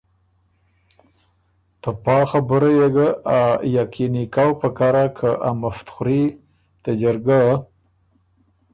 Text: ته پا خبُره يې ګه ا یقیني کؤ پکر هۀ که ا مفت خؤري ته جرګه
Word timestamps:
ته 1.81 1.89
پا 2.03 2.17
خبُره 2.29 2.69
يې 2.77 2.87
ګه 2.95 3.07
ا 3.37 3.39
یقیني 3.77 4.23
کؤ 4.35 4.51
پکر 4.59 4.93
هۀ 5.01 5.05
که 5.17 5.29
ا 5.47 5.49
مفت 5.61 5.87
خؤري 5.93 6.23
ته 6.83 6.91
جرګه 7.01 7.39